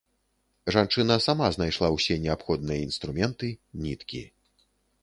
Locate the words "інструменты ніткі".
2.87-4.29